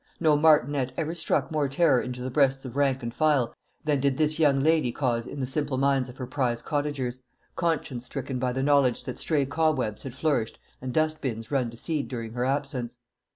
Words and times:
No 0.19 0.35
martinet 0.35 0.93
ever 0.97 1.13
struck 1.13 1.51
more 1.51 1.67
terror 1.69 2.01
into 2.01 2.23
the 2.23 2.31
breasts 2.31 2.65
of 2.65 2.75
rank 2.75 3.03
and 3.03 3.13
file 3.13 3.53
than 3.85 3.99
did 3.99 4.17
this 4.17 4.39
young 4.39 4.63
lady 4.63 4.91
cause 4.91 5.27
in 5.27 5.39
the 5.39 5.45
simple 5.45 5.77
minds 5.77 6.09
of 6.09 6.17
her 6.17 6.25
prize 6.25 6.63
cottagers, 6.63 7.21
conscience 7.55 8.07
stricken 8.07 8.39
by 8.39 8.51
the 8.51 8.63
knowledge 8.63 9.03
that 9.03 9.19
stray 9.19 9.45
cobwebs 9.45 10.01
had 10.01 10.15
flourished 10.15 10.57
and 10.81 10.91
dust 10.91 11.21
bins 11.21 11.51
run 11.51 11.69
to 11.69 11.77
seed 11.77 12.07
during 12.07 12.33
her 12.33 12.45
absence. 12.45 12.97